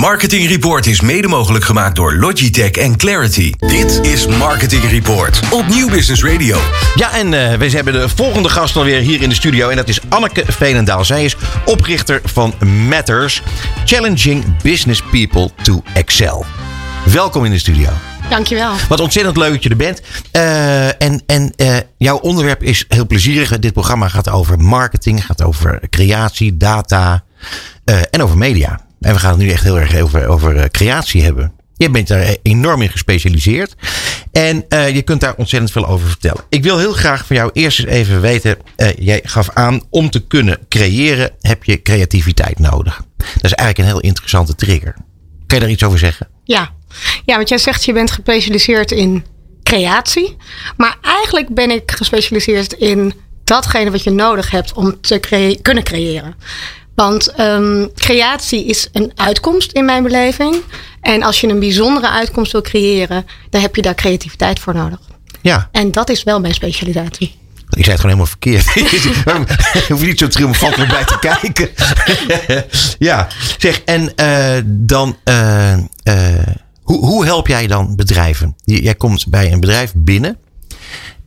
[0.00, 3.52] Marketing Report is mede mogelijk gemaakt door Logitech en Clarity.
[3.58, 6.58] Dit is Marketing Report op Nieuw Business Radio.
[6.94, 9.68] Ja, en uh, we hebben de volgende gast alweer hier in de studio.
[9.68, 11.04] En dat is Anneke Veenendaal.
[11.04, 12.54] Zij is oprichter van
[12.88, 13.42] Matters.
[13.84, 16.44] Challenging Business People to Excel.
[17.04, 17.88] Welkom in de studio.
[18.30, 18.72] Dankjewel.
[18.88, 20.02] Wat ontzettend leuk dat je er bent.
[20.32, 23.58] Uh, en en uh, jouw onderwerp is heel plezierig.
[23.58, 27.24] Dit programma gaat over marketing, gaat over creatie, data
[27.84, 28.88] uh, en over media.
[29.10, 31.52] En we gaan het nu echt heel erg over, over creatie hebben.
[31.76, 33.74] Je bent daar enorm in gespecialiseerd.
[34.32, 36.44] En uh, je kunt daar ontzettend veel over vertellen.
[36.48, 38.56] Ik wil heel graag van jou eerst eens even weten.
[38.76, 43.02] Uh, jij gaf aan, om te kunnen creëren heb je creativiteit nodig.
[43.16, 44.94] Dat is eigenlijk een heel interessante trigger.
[45.46, 46.28] Kan je daar iets over zeggen?
[46.44, 46.70] Ja,
[47.24, 49.24] ja want jij zegt je bent gespecialiseerd in
[49.62, 50.36] creatie.
[50.76, 56.34] Maar eigenlijk ben ik gespecialiseerd in datgene wat je nodig hebt om te kunnen creëren.
[57.00, 60.56] Want um, creatie is een uitkomst in mijn beleving.
[61.00, 64.98] En als je een bijzondere uitkomst wil creëren, dan heb je daar creativiteit voor nodig.
[65.42, 65.68] Ja.
[65.72, 67.38] En dat is wel mijn specialisatie.
[67.70, 68.64] Ik zei het gewoon helemaal verkeerd.
[69.86, 71.68] Je hoeft niet zo triomfantelijk bij te kijken.
[73.08, 75.82] ja, zeg, en uh, dan, uh, uh,
[76.82, 78.56] hoe, hoe help jij dan bedrijven?
[78.64, 80.38] Jij komt bij een bedrijf binnen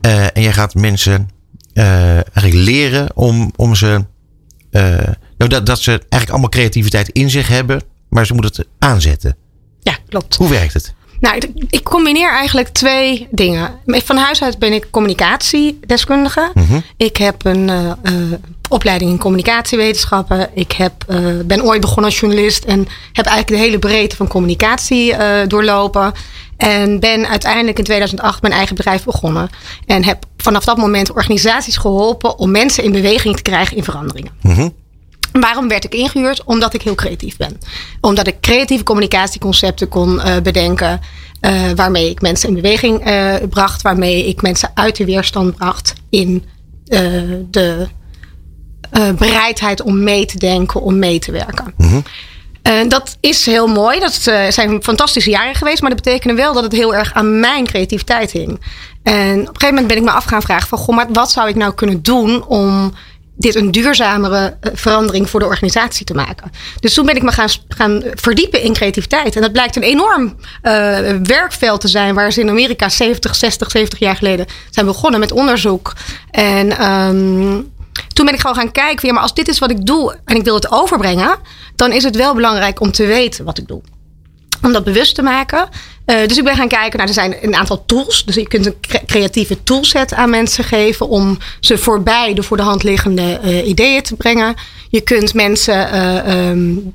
[0.01, 1.29] en jij gaat mensen
[1.63, 4.05] eigenlijk leren om, om ze,
[5.47, 9.35] nou, dat, dat ze eigenlijk allemaal creativiteit in zich hebben, maar ze moeten het aanzetten.
[9.81, 10.35] Ja, klopt.
[10.35, 10.93] Hoe werkt het?
[11.19, 13.79] Nou, ik combineer eigenlijk twee dingen.
[13.85, 16.51] Van huis uit ben ik communicatiedeskundige.
[16.53, 16.63] Mhm.
[16.63, 16.83] Mm -hmm.
[16.97, 18.13] Ik heb een uh, uh,
[18.69, 20.49] opleiding in communicatiewetenschappen.
[20.53, 24.27] Ik heb, uh, ben ooit begonnen als journalist en heb eigenlijk de hele breedte van
[24.27, 25.15] communicatie
[25.47, 26.11] doorlopen.
[26.57, 29.49] En ben uiteindelijk in 2008 mijn eigen bedrijf begonnen.
[29.85, 34.31] En heb vanaf dat moment organisaties geholpen om mensen in beweging te krijgen in veranderingen.
[34.41, 34.73] Mm -hmm.
[35.39, 36.43] Waarom werd ik ingehuurd?
[36.43, 37.57] Omdat ik heel creatief ben.
[38.01, 40.99] Omdat ik creatieve communicatieconcepten kon uh, bedenken.
[41.41, 43.81] Uh, waarmee ik mensen in beweging uh, bracht.
[43.81, 45.93] Waarmee ik mensen uit de weerstand bracht.
[46.09, 46.43] In
[47.49, 47.87] de
[49.17, 51.73] bereidheid om mee te denken, om mee te werken.
[51.77, 52.03] Mm
[52.63, 52.89] -hmm.
[52.89, 53.99] dat is heel mooi.
[53.99, 54.13] Dat
[54.49, 55.81] zijn fantastische jaren geweest.
[55.81, 58.61] Maar dat betekende wel dat het heel erg aan mijn creativiteit hing.
[59.03, 61.31] En op een gegeven moment ben ik me af gaan vragen: van, goh, maar wat
[61.31, 62.93] zou ik nou kunnen doen om
[63.35, 66.51] dit een duurzamere verandering voor de organisatie te maken.
[66.79, 69.35] Dus toen ben ik me gaan, gaan verdiepen in creativiteit.
[69.35, 70.71] En dat blijkt een enorm uh,
[71.23, 72.15] werkveld te zijn...
[72.15, 75.93] waar ze in Amerika 70, 60, 70 jaar geleden zijn begonnen met onderzoek.
[76.31, 77.71] En um,
[78.13, 79.13] toen ben ik gewoon gaan kijken...
[79.13, 81.37] maar als dit is wat ik doe en ik wil het overbrengen...
[81.75, 83.81] dan is het wel belangrijk om te weten wat ik doe
[84.63, 85.69] om dat bewust te maken.
[86.05, 88.25] Uh, dus ik ben gaan kijken, nou, er zijn een aantal tools.
[88.25, 92.57] Dus je kunt een cre creatieve toolset aan mensen geven om ze voorbij de voor
[92.57, 94.55] de hand liggende uh, ideeën te brengen.
[94.89, 96.93] Je kunt mensen uh, um,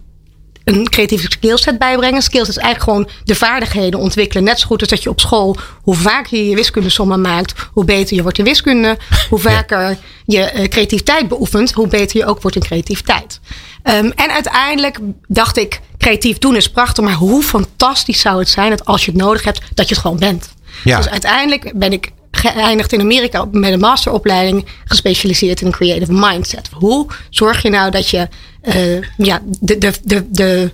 [0.65, 2.23] een creatieve skillset bijbrengen.
[2.23, 4.45] Skills is eigenlijk gewoon de vaardigheden ontwikkelen.
[4.45, 7.85] Net zo goed als dat je op school, hoe vaker je je wiskundesommen maakt, hoe
[7.85, 8.97] beter je wordt in wiskunde.
[9.31, 13.41] Hoe vaker je creativiteit beoefent, hoe beter je ook wordt in creativiteit.
[13.88, 18.71] Um, en uiteindelijk dacht ik, creatief doen is prachtig, maar hoe fantastisch zou het zijn
[18.71, 20.54] dat als je het nodig hebt, dat je het gewoon bent.
[20.84, 20.97] Ja.
[20.97, 26.69] Dus uiteindelijk ben ik geëindigd in Amerika met een masteropleiding gespecialiseerd in een creative mindset.
[26.72, 28.28] Hoe zorg je nou dat je
[28.62, 30.70] uh, ja, de, de, de, de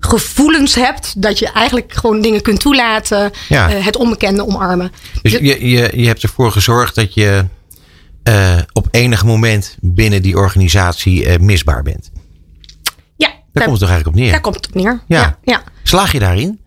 [0.00, 3.74] gevoelens hebt dat je eigenlijk gewoon dingen kunt toelaten, ja.
[3.74, 4.92] uh, het onbekende omarmen.
[5.22, 7.44] Dus je, je, je hebt ervoor gezorgd dat je
[8.28, 12.10] uh, op enig moment binnen die organisatie misbaar bent.
[13.56, 14.30] Daar, komt het toch eigenlijk op neer?
[14.30, 15.00] Daar komt het op neer.
[15.06, 15.20] Ja.
[15.20, 15.62] ja, ja.
[15.82, 16.58] Slaag je daarin?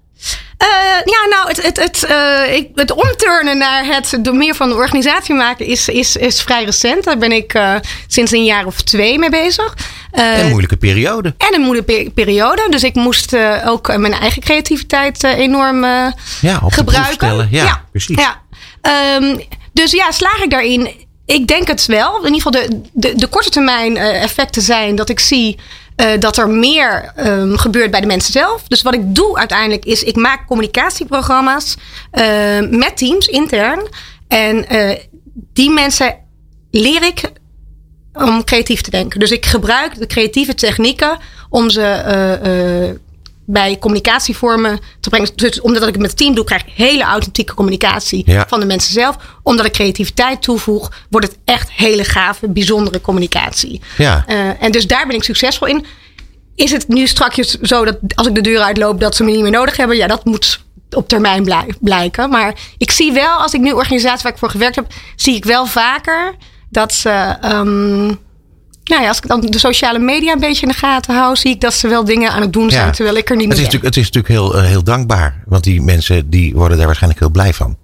[0.64, 0.68] Uh,
[1.06, 4.76] ja, nou, het, het, het, uh, ik, het omturnen naar het door meer van de
[4.76, 7.04] organisatie maken is, is, is vrij recent.
[7.04, 7.76] Daar ben ik uh,
[8.08, 9.78] sinds een jaar of twee mee bezig.
[10.12, 11.34] en een moeilijke periode.
[11.38, 12.68] En een moeilijke periode.
[12.70, 13.36] Dus ik moest
[13.66, 15.84] ook mijn eigen creativiteit enorm
[16.42, 17.48] ja, op gebruiken.
[17.52, 18.18] Ja, ja, precies.
[18.18, 18.42] Ja.
[19.16, 19.40] Um,
[19.74, 20.90] dus ja, slaag ik daarin?
[21.26, 22.18] Ik denk het wel.
[22.26, 25.58] In ieder geval de, de, de korte termijn effecten zijn dat ik zie
[26.00, 28.64] uh, dat er meer um, gebeurt bij de mensen zelf.
[28.68, 31.76] Dus wat ik doe uiteindelijk is, ik maak communicatieprogramma's
[32.14, 33.88] uh, met teams intern.
[34.28, 34.96] En uh,
[35.54, 36.16] die mensen
[36.72, 37.32] leer ik
[38.14, 39.20] om creatief te denken.
[39.20, 41.18] Dus ik gebruik de creatieve technieken
[41.50, 42.98] om ze
[43.52, 45.30] bij communicatievormen te brengen.
[45.36, 48.46] Dus omdat ik het met het team doe, krijg ik hele authentieke communicatie ja.
[48.48, 49.16] van de mensen zelf.
[49.44, 53.82] Omdat ik creativiteit toevoeg, wordt het echt hele gave, bijzondere communicatie.
[53.98, 54.26] Ja.
[54.28, 55.86] Uh, en dus daar ben ik succesvol in.
[56.56, 59.42] Is het nu strakjes zo dat als ik de deur uitloop, dat ze me niet
[59.42, 59.98] meer nodig hebben?
[59.98, 62.30] Ja, dat moet op termijn blij blijken.
[62.30, 65.46] Maar ik zie wel, als ik nu organisatie waar ik voor gewerkt heb, zie ik
[65.46, 66.36] wel vaker
[66.70, 67.38] dat ze.
[67.46, 68.20] Um,
[68.90, 71.52] Nou ja, als ik dan de sociale media een beetje in de gaten hou, zie
[71.52, 72.92] ik dat ze wel dingen aan het doen zijn, Ja.
[72.92, 73.82] terwijl ik er niet Het meer is, ben.
[73.86, 75.44] het is natuurlijk heel, eh, heel dankbaar.
[75.46, 77.78] Want die mensen die worden daar waarschijnlijk heel blij van.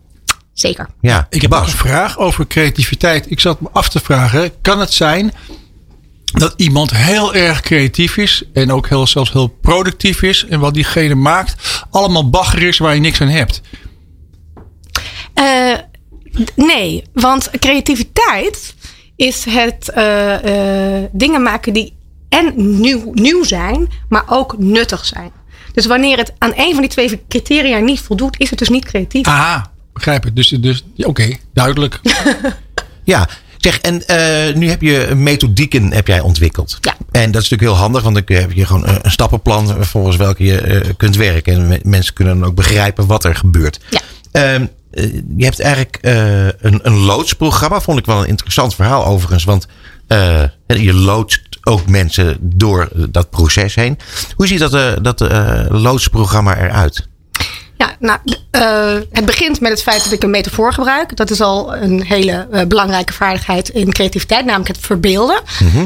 [0.53, 0.89] Zeker.
[1.01, 3.31] Ja, Ik heb ook een vraag over creativiteit.
[3.31, 5.31] Ik zat me af te vragen, kan het zijn
[6.25, 10.73] dat iemand heel erg creatief is en ook heel, zelfs heel productief is en wat
[10.73, 13.61] diegene maakt allemaal bagger is waar je niks aan hebt?
[15.33, 15.73] Eh,
[16.55, 18.74] nee, want creativiteit
[19.15, 21.93] is het eh, eh, dingen maken die
[22.29, 25.31] en nieuw, nieuw zijn, maar ook nuttig zijn.
[25.73, 28.85] Dus wanneer het aan een van die twee criteria niet voldoet, is het dus niet
[28.85, 29.25] creatief.
[29.27, 30.35] Aha, begrijp het.
[30.35, 31.99] Dus, dus oké, duidelijk.
[33.03, 36.77] Ja, zeg, en eh, nu heb je methodieken heb jij ontwikkeld.
[36.81, 36.95] Ja.
[37.11, 40.43] En dat is natuurlijk heel handig, want dan heb je gewoon een, stappenplan volgens welke
[40.43, 41.53] je kunt werken.
[41.53, 43.79] En me- mensen kunnen dan ook begrijpen wat er gebeurt.
[43.89, 43.99] Ja.
[44.31, 44.67] Ehm, eh,
[45.37, 49.43] je hebt eigenlijk eh, een, een loodsprogramma, vond ik wel een interessant verhaal overigens.
[49.43, 49.67] Want
[50.07, 53.97] eh, je loodst ook mensen door dat proces heen.
[54.35, 57.07] Hoe ziet dat, eh, dat eh, loodsprogramma eruit?
[57.77, 58.19] Ja, nou,
[58.51, 61.15] eh, het begint met het feit dat ik een metafoor gebruik.
[61.15, 65.41] Dat is al een hele eh, belangrijke vaardigheid in creativiteit, namelijk het verbeelden.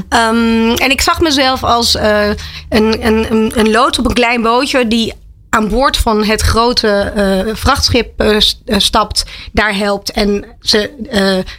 [0.10, 2.28] Ehm, en ik zag mezelf als eh,
[2.70, 5.14] een, een, een, een loods op een klein bootje die
[5.50, 8.42] aan boord van het grote eh, vrachtschip eh, eh,
[8.80, 10.92] stapt, daar helpt en ze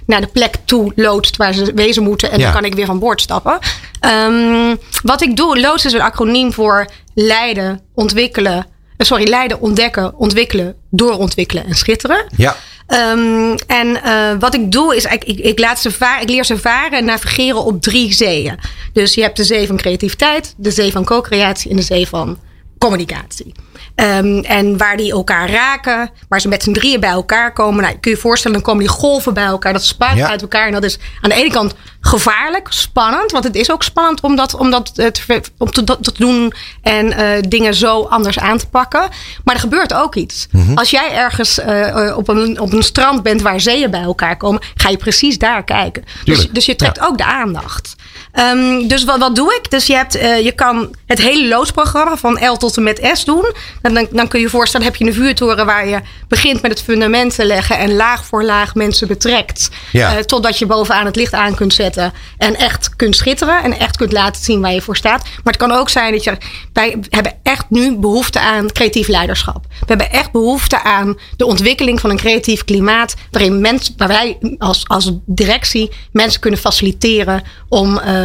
[0.07, 2.31] naar de plek toe loodst waar ze wezen moeten.
[2.31, 2.45] En Ja.
[2.45, 3.59] dan kan ik weer van boord stappen.
[4.01, 8.67] Ehm, wat ik doe, loods is een acroniem voor leiden, ontwikkelen.
[8.99, 12.27] Sorry, leiden, ontdekken, ontwikkelen, doorontwikkelen en schitteren.
[12.37, 12.57] Ja.
[12.87, 13.99] Ehm, en
[14.39, 17.05] wat ik doe is, ik, ik, ik, laat ze varen, ik leer ze varen en
[17.05, 18.59] navigeren op drie zeeën.
[18.93, 22.39] Dus je hebt de zee van creativiteit, de zee van co-creatie en de zee van
[22.81, 23.55] communicatie.
[23.95, 27.83] Ehm, en waar die elkaar raken, waar ze met z'n drieën bij elkaar komen.
[27.83, 29.73] Nou, kun je je voorstellen, dan komen die golven bij elkaar.
[29.73, 30.29] Dat spuit Ja.
[30.29, 30.67] uit elkaar.
[30.67, 33.31] En dat is aan de ene kant gevaarlijk, spannend.
[33.33, 36.05] Want het is ook spannend om dat, om dat eh, te, ver- om te, dat
[36.05, 39.09] te doen en eh, dingen zo anders aan te pakken.
[39.45, 40.49] Maar er gebeurt ook iets.
[40.75, 44.61] Als jij ergens eh, op, een, op een strand bent waar zeeën bij elkaar komen,
[44.75, 46.05] ga je precies daar kijken.
[46.25, 47.07] Dus, dus je trekt Ja.
[47.07, 47.95] ook de aandacht.
[48.33, 49.71] Ehm, dus wat, wat doe ik?
[49.71, 53.25] Dus je, hebt, eh, je kan het hele loodsprogramma van L tot en met S
[53.25, 53.53] doen.
[53.83, 56.71] Dan, dan, dan kun je je voorstellen, heb je een vuurtoren waar je begint met
[56.71, 59.69] het fundament te leggen en laag voor laag mensen betrekt.
[59.93, 60.17] Ja.
[60.17, 63.97] Eh, totdat je bovenaan het licht aan kunt zetten en echt kunt schitteren en echt
[63.97, 65.23] kunt laten zien waar je voor staat.
[65.23, 66.37] Maar het kan ook zijn dat je,
[66.73, 69.67] wij hebben echt nu behoefte aan creatief leiderschap.
[69.69, 74.39] We hebben echt behoefte aan de ontwikkeling van een creatief klimaat waarin mensen, waar wij
[74.59, 78.20] als, als directie mensen kunnen faciliteren om, eh,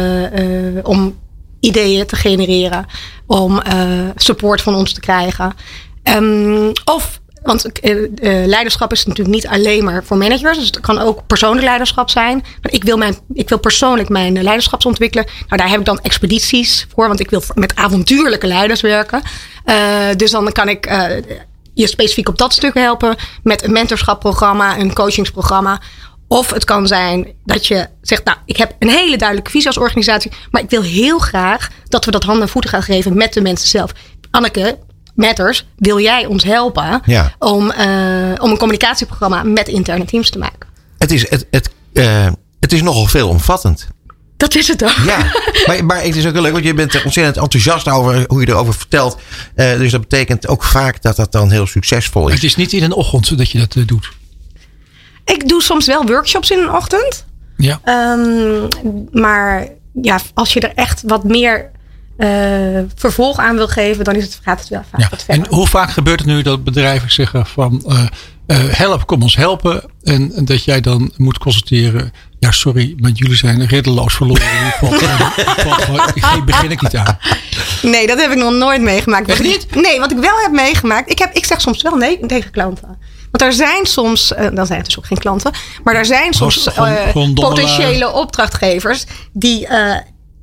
[0.82, 1.14] om
[1.60, 2.86] ideeën te genereren,
[3.26, 5.52] om eh, support van ons te krijgen.
[6.02, 10.80] Ehm, of, want eh, eh, leiderschap is natuurlijk niet alleen maar voor managers, dus het
[10.80, 12.44] kan ook persoonlijk leiderschap zijn.
[12.62, 15.26] Maar ik wil, mijn, ik wil persoonlijk mijn eh, leiderschap ontwikkelen.
[15.48, 19.22] Nou, daar heb ik dan expedities voor, want ik wil met avontuurlijke leiders werken.
[19.64, 19.76] Eh,
[20.16, 21.22] dus dan kan ik eh,
[21.74, 25.80] je specifiek op dat stuk helpen met een mentorschapprogramma, een coachingsprogramma.
[26.28, 29.78] Of het kan zijn dat je zegt, nou, ik heb een hele duidelijke visie als
[29.78, 33.32] organisatie, maar ik wil heel graag dat we dat handen en voeten gaan geven met
[33.32, 33.90] de mensen zelf.
[34.30, 34.78] Anneke,
[35.14, 37.32] Matters, wil jij ons helpen Ja.
[37.38, 37.86] om, eh,
[38.40, 40.68] om een communicatieprogramma met interne teams te maken?
[40.98, 42.28] Het is, het, het, eh,
[42.60, 43.86] het is nogal veelomvattend.
[44.36, 44.96] Dat is het ook.
[45.06, 45.32] Ja,
[45.66, 48.40] maar, maar het is ook heel leuk, want je bent er ontzettend enthousiast over hoe
[48.40, 49.16] je erover vertelt.
[49.54, 52.44] Eh, dus dat betekent ook vaak dat dat dan heel succesvol Het is.
[52.44, 54.10] is niet in een ochtend dat je dat doet.
[55.32, 57.24] Ik doe soms wel workshops in een ochtend.
[57.56, 57.80] Ja.
[57.84, 58.68] Ehm,
[59.12, 59.68] maar
[60.02, 61.70] ja, als je er echt wat meer
[62.16, 62.28] eh,
[62.94, 65.08] vervolg aan wil geven, dan is het, gaat het wel vaak Ja.
[65.10, 65.44] wat verder.
[65.44, 68.06] En hoe vaak gebeurt het nu dat bedrijven zeggen van eh,
[68.46, 69.82] eh, help, kom ons helpen.
[70.02, 74.42] En, en dat jij dan moet constateren, ja sorry, maar jullie zijn reddeloos verloren.
[74.66, 74.74] Ik
[76.32, 77.18] Hier begin ik niet aan.
[77.82, 79.28] Nee, dat heb ik nog nooit meegemaakt.
[79.28, 79.74] Echt niet?
[79.74, 81.10] Nee, wat ik wel heb meegemaakt.
[81.10, 82.98] Ik, heb, ik zeg soms wel nee tegen klanten.
[83.36, 85.52] Want er zijn soms, eh, dan zijn het dus ook geen klanten,
[85.84, 89.96] maar er zijn soms eh, potentiële opdrachtgevers die eh,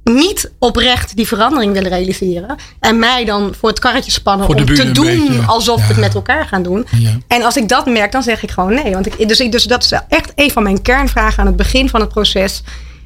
[0.03, 2.55] niet oprecht die verandering willen realiseren.
[2.79, 5.41] En mij dan voor het karretje spannen om te doen beetje.
[5.47, 5.87] alsof we Ja.
[5.87, 6.85] het met elkaar gaan doen.
[6.91, 7.17] Ja.
[7.27, 8.93] En als ik dat merk, dan zeg ik gewoon nee.
[8.93, 11.89] Want ik, dus, ik- dus dat is echt een van mijn kernvragen aan het begin
[11.89, 12.61] van het proces.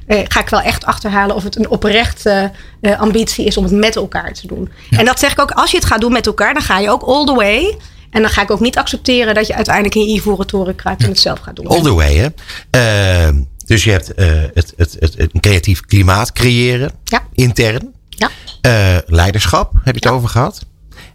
[0.06, 3.72] Eh, ga ik wel echt achterhalen of het een oprechte eh, ambitie is om het
[3.72, 4.70] met elkaar te doen.
[4.90, 6.90] En dat zeg ik ook, als je het gaat doen met elkaar, dan ga je
[6.90, 7.76] ook all the way.
[8.10, 11.02] En dan ga ik ook niet accepteren dat je uiteindelijk in je ivoren toren kruipt
[11.02, 11.66] en het zelf gaat doen.
[11.66, 12.28] All the way, hè?
[12.70, 13.34] Eh,
[13.66, 17.22] dus je hebt eh, het, het, het, het een creatief klimaat creëren, Ja.
[17.32, 17.94] intern.
[18.08, 18.30] Ja.
[18.60, 20.66] Eh, leiderschap, heb je het over gehad.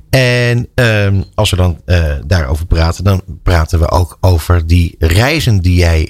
[0.09, 1.81] En ehm, als we dan
[2.25, 6.07] daarover praten, dan praten we ook over die reizen die jij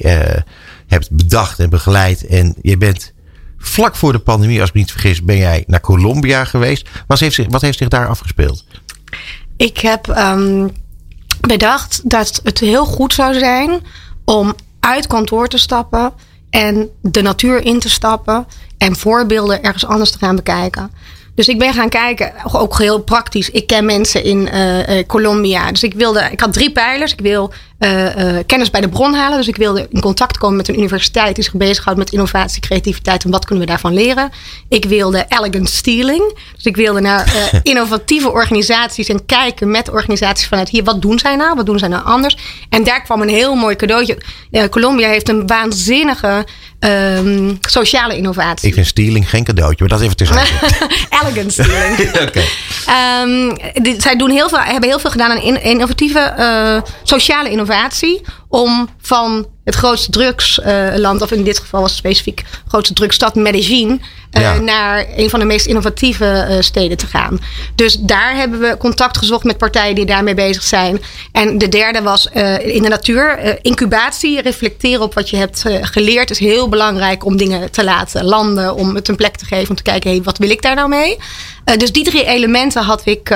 [0.87, 2.25] hebt bedacht en begeleid.
[2.25, 3.13] En je bent
[3.57, 6.89] vlak voor de pandemie, als ik me niet vergis, ben jij naar Colombia geweest.
[7.07, 8.65] Wat heeft zich, wat heeft zich daar afgespeeld?
[9.57, 10.71] Ik heb um,
[11.41, 13.81] bedacht dat het heel goed zou zijn
[14.25, 16.13] om uit kantoor te stappen
[16.49, 20.91] en de natuur in te stappen en voorbeelden ergens anders te gaan bekijken.
[21.35, 23.49] Dus ik ben gaan kijken, ook heel praktisch.
[23.49, 25.71] Ik ken mensen in uh, Colombia.
[25.71, 27.11] Dus ik wilde, ik had drie pijlers.
[27.11, 29.37] Ik wil uh, kennis bij de bron halen.
[29.37, 33.23] Dus ik wilde in contact komen met een universiteit die zich bezighoudt met innovatie, creativiteit
[33.23, 34.31] en wat kunnen we daarvan leren.
[34.69, 36.37] Ik wilde elegant stealing.
[36.55, 40.83] Dus ik wilde naar innovatieve organisaties en kijken met organisaties vanuit hier.
[40.83, 41.55] Wat doen zij nou?
[41.55, 42.37] Wat doen zij nou anders?
[42.69, 44.17] En daar kwam een heel mooi cadeautje.
[44.69, 46.45] Colombia heeft een waanzinnige
[46.83, 48.67] um, sociale innovatie.
[48.67, 50.37] Ik vind stealing geen cadeautje, maar dat even tussen.
[51.21, 51.99] elegant stealing.
[52.27, 52.45] okay.
[53.21, 57.49] um, die, zij doen heel veel, hebben heel veel gedaan aan in, innovatieve uh, sociale
[57.49, 58.21] innovatie.
[58.53, 64.01] Om van het grootste drugsland, of in dit geval was het specifiek grootste drugsstad Medellin,
[64.31, 64.59] ja.
[64.59, 67.39] naar een van de meest innovatieve uh, steden te gaan.
[67.75, 71.01] Dus daar hebben we contact gezocht met partijen die daarmee bezig zijn.
[71.31, 72.25] En de derde was
[72.61, 73.57] in de natuur.
[73.61, 78.75] incubatie, reflecteren op wat je hebt geleerd, is heel belangrijk om dingen te laten landen,
[78.75, 80.89] om het een plek te geven, om te kijken, hey, wat wil ik daar nou
[80.89, 81.17] mee?
[81.77, 83.29] Dus die drie elementen had ik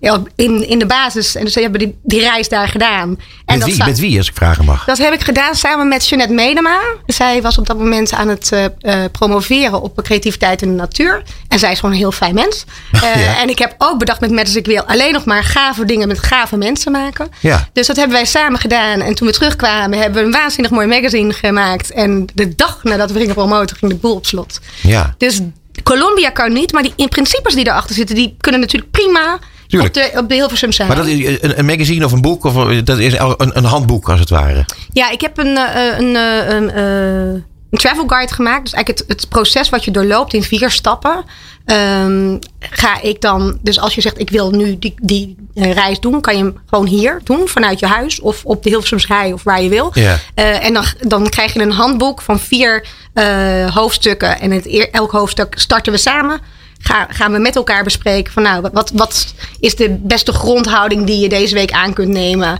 [0.00, 1.34] ja, in, in de basis.
[1.34, 3.18] En dus hebben die, die reis daar gedaan.
[3.44, 4.84] En met, wie, met wie, als ik vragen mag?
[4.84, 6.80] Dat heb ik gedaan samen met Jeanette Medema.
[7.06, 11.22] Zij was op dat moment aan het uh, uh, promoveren op creativiteit in de natuur.
[11.48, 12.64] En zij is gewoon een heel fijn mens.
[13.16, 13.40] Ja.
[13.40, 16.18] En ik heb ook bedacht met Matters, ik wil alleen nog maar gave dingen met
[16.18, 17.28] gave mensen maken.
[17.40, 17.68] Ja.
[17.72, 19.00] Dus dat hebben wij samen gedaan.
[19.00, 21.90] En toen we terugkwamen, hebben we een waanzinnig mooi magazine gemaakt.
[21.90, 24.60] En de dag nadat we gingen promoten, ging de boel op slot.
[24.82, 25.14] Ja.
[25.18, 25.40] Dus
[25.86, 29.38] Colombia kan niet, maar die in principes die erachter zitten, die kunnen natuurlijk prima
[29.70, 30.88] op de, op de Hilversum zijn.
[30.88, 32.44] Maar dat is een, een, magazine of een boek?
[32.44, 34.64] Of dat is een, een handboek als het ware?
[34.92, 38.62] Ja, ik heb een, een, een, een, travel guide gemaakt.
[38.62, 41.24] Dus eigenlijk het, het proces wat je doorloopt in vier stappen.
[41.66, 46.20] Um, ga ik dan, dus als je zegt ik wil nu die, die reis doen,
[46.20, 49.62] kan je hem gewoon hier doen vanuit je huis of op de Hilversumsrij of waar
[49.62, 49.90] je wil.
[49.94, 50.18] Ja.
[50.34, 54.40] Uh, en dan, dan krijg je een handboek van vier uh, hoofdstukken.
[54.40, 56.40] En het, elk hoofdstuk starten we samen
[56.78, 61.20] ga, gaan we met elkaar bespreken van nou, wat, wat is de beste grondhouding die
[61.20, 62.58] je deze week aan kunt nemen?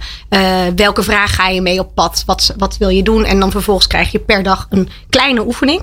[0.76, 2.22] Welke vraag ga je mee op pad?
[2.26, 3.24] Wat, wat wil je doen?
[3.24, 5.82] En dan vervolgens krijg je per dag een kleine oefening.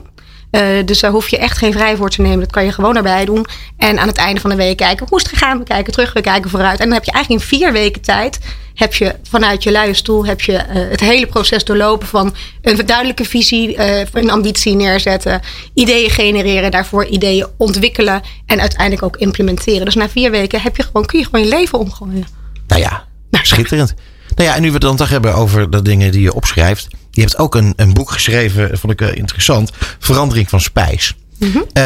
[0.55, 2.39] Uh, dus daar hoef je echt geen vrij voor te nemen.
[2.39, 3.45] Dat kan je gewoon erbij doen.
[3.77, 5.57] En aan het einde van de week kijken hoe is het gegaan.
[5.57, 6.79] We kijken terug, we kijken vooruit.
[6.79, 8.39] En dan heb je eigenlijk in vier weken tijd
[8.73, 12.85] heb je vanuit je luie stoel heb je, uh, het hele proces doorlopen van een
[12.85, 15.41] duidelijke visie, uh, een ambitie neerzetten,
[15.73, 19.85] ideeën genereren, daarvoor ideeën ontwikkelen en uiteindelijk ook implementeren.
[19.85, 22.25] Dus na vier weken heb je gewoon, kun je gewoon je leven omgooien.
[22.67, 23.93] Nou ja, nou, schitterend.
[24.35, 26.87] Nou ja, en nu we het dan toch hebben over de dingen die je opschrijft.
[27.15, 29.71] Je hebt ook een, een boek geschreven, vond ik uh, interessant.
[29.99, 31.15] Verandering van spijs.
[31.37, 31.61] Mm -hmm.
[31.61, 31.83] uh,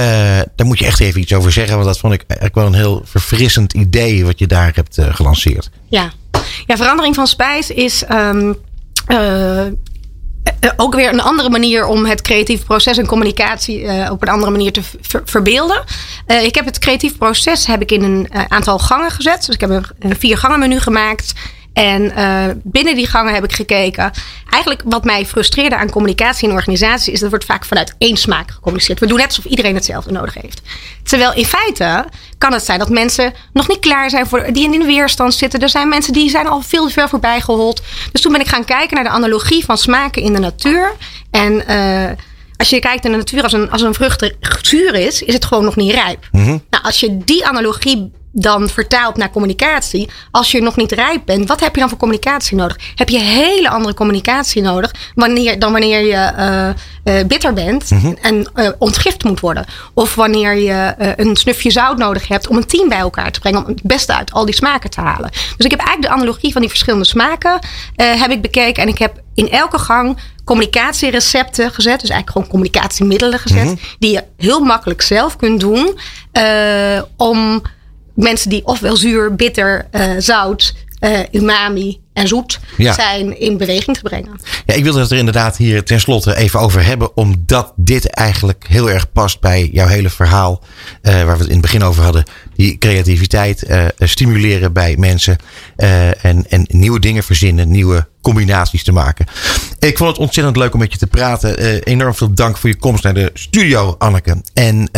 [0.56, 1.74] daar moet je echt even iets over zeggen.
[1.74, 5.16] Want dat vond ik eigenlijk wel een heel verfrissend idee wat je daar hebt uh,
[5.16, 5.70] gelanceerd.
[5.90, 6.12] Ja.
[6.66, 8.56] ja, verandering van spijs is um,
[9.08, 9.66] uh,
[10.76, 14.52] ook weer een andere manier om het creatieve proces en communicatie uh, op een andere
[14.52, 15.84] manier te ver verbeelden.
[16.28, 19.46] Uh, ik heb het creatief proces heb ik in een uh, aantal gangen gezet.
[19.46, 21.34] Dus ik heb een, een vier gangen menu gemaakt.
[21.78, 24.12] En uh, binnen die gangen heb ik gekeken.
[24.50, 28.52] Eigenlijk wat mij frustreerde aan communicatie in organisatie is dat wordt vaak vanuit één smaak
[28.52, 29.00] gecommuniceerd.
[29.00, 30.62] We doen net alsof iedereen hetzelfde nodig heeft.
[31.04, 32.06] Terwijl in feite
[32.38, 35.60] kan het zijn dat mensen nog niet klaar zijn voor die in de weerstand zitten.
[35.60, 37.82] Er zijn mensen die zijn al veel te ver voorbij gehold.
[38.12, 40.92] Dus toen ben ik gaan kijken naar de analogie van smaken in de natuur.
[41.32, 42.10] En uh,
[42.58, 45.46] als je kijkt naar de natuur als een, als een vrucht zuur is, is het
[45.46, 46.28] gewoon nog niet rijp.
[46.32, 46.64] Mm -hmm.
[46.70, 50.10] Nou, als je die analogie dan vertaalt naar communicatie.
[50.32, 52.80] Als je nog niet rijp bent, wat heb je dan voor communicatie nodig?
[52.96, 57.96] Heb je hele andere communicatie nodig wanneer, dan wanneer je uh, uh, bitter bent Mhm.
[57.96, 58.18] mm -hmm.
[58.22, 59.66] en uh, ontgift moet worden?
[59.94, 63.66] Of wanneer je een snufje zout nodig hebt om een team bij elkaar te brengen,
[63.66, 65.30] om het beste uit al die smaken te halen.
[65.32, 67.60] Dus ik heb eigenlijk de analogie van die verschillende smaken
[67.96, 72.00] heb ik bekeken en ik heb in elke gang communicatierecepten gezet.
[72.00, 73.66] Dus eigenlijk gewoon communicatiemiddelen gezet.
[73.66, 73.76] Mhm.
[74.00, 76.00] Die je heel makkelijk zelf kunt doen.
[77.18, 77.62] om
[78.18, 82.94] mensen die ofwel zuur, bitter, uh, zout, uh, umami en zoet Ja.
[82.94, 84.40] zijn in beweging te brengen.
[84.66, 87.18] Ja, ik wilde het er inderdaad hier tenslotte even over hebben.
[87.18, 90.62] Omdat dit eigenlijk heel erg past bij jouw hele verhaal.
[91.02, 92.24] eh, waar we het in het begin over hadden.
[92.58, 95.38] Die creativiteit eh, stimuleren bij mensen.
[95.76, 97.72] eh, en, en nieuwe dingen verzinnen.
[97.72, 99.26] Nieuwe combinaties te maken.
[99.80, 101.58] Ik vond het ontzettend leuk om met je te praten.
[101.58, 104.42] Eh, enorm veel dank voor je komst naar de studio, Anneke.
[104.54, 104.90] En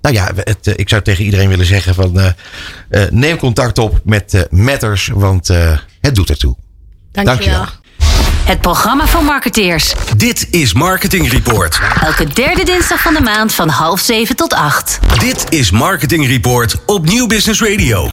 [0.00, 2.34] nou ja, het, ik zou tegen iedereen willen zeggen van...
[3.10, 5.48] neem contact op met Matters, want
[6.00, 6.56] het doet ertoe.
[7.12, 7.58] Dank je Dankjewel.
[7.58, 7.79] wel.
[8.50, 9.94] Het programma voor marketeers.
[10.16, 11.80] Dit is Marketing Report.
[12.02, 14.98] Elke derde dinsdag van de maand van half zeven tot acht.
[15.18, 18.10] Dit is Marketing Report op Nieuw Business Radio.